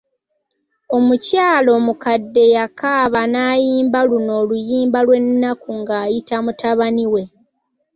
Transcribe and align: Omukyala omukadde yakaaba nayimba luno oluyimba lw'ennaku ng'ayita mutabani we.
Omukyala 0.97 1.69
omukadde 1.79 2.43
yakaaba 2.55 3.21
nayimba 3.33 3.99
luno 4.09 4.31
oluyimba 4.41 4.99
lw'ennaku 5.05 5.69
ng'ayita 5.79 6.35
mutabani 6.45 7.05
we. 7.13 7.23